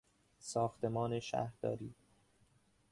ساختمان 0.39 1.19
شهرداری 1.19 1.93